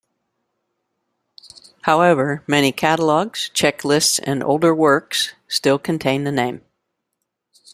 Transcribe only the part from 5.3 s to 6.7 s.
still contain the name.